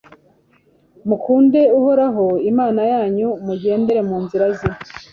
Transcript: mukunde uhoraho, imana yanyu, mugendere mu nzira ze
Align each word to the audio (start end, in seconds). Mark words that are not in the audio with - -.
mukunde 1.07 1.61
uhoraho, 1.79 2.25
imana 2.51 2.81
yanyu, 2.93 3.29
mugendere 3.45 4.01
mu 4.09 4.17
nzira 4.23 4.45
ze 4.57 4.67